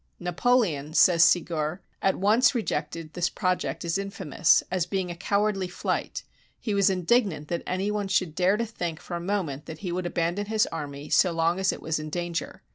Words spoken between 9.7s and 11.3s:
he would abandon his army